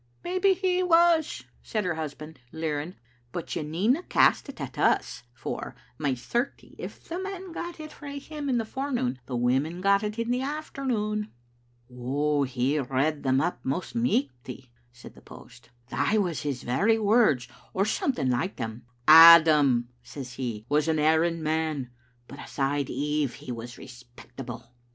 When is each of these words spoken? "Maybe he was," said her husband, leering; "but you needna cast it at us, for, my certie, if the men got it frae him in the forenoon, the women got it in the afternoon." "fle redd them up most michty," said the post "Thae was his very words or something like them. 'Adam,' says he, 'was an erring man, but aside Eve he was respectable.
"Maybe 0.23 0.55
he 0.55 0.81
was," 0.81 1.43
said 1.61 1.85
her 1.85 1.93
husband, 1.93 2.39
leering; 2.51 2.95
"but 3.31 3.55
you 3.55 3.61
needna 3.61 4.01
cast 4.01 4.49
it 4.49 4.59
at 4.59 4.79
us, 4.79 5.21
for, 5.31 5.75
my 5.99 6.15
certie, 6.15 6.75
if 6.79 7.07
the 7.07 7.21
men 7.21 7.51
got 7.51 7.79
it 7.79 7.91
frae 7.91 8.17
him 8.17 8.49
in 8.49 8.57
the 8.57 8.65
forenoon, 8.65 9.19
the 9.27 9.35
women 9.35 9.79
got 9.79 10.01
it 10.01 10.17
in 10.17 10.31
the 10.31 10.41
afternoon." 10.41 11.31
"fle 11.87 12.47
redd 12.89 13.21
them 13.21 13.39
up 13.39 13.63
most 13.63 13.93
michty," 13.93 14.71
said 14.91 15.13
the 15.13 15.21
post 15.21 15.69
"Thae 15.85 16.17
was 16.17 16.41
his 16.41 16.63
very 16.63 16.97
words 16.97 17.47
or 17.71 17.85
something 17.85 18.31
like 18.31 18.55
them. 18.55 18.87
'Adam,' 19.07 19.89
says 20.01 20.33
he, 20.33 20.65
'was 20.67 20.87
an 20.87 20.97
erring 20.97 21.43
man, 21.43 21.91
but 22.27 22.39
aside 22.43 22.89
Eve 22.89 23.35
he 23.35 23.51
was 23.51 23.77
respectable. 23.77 24.73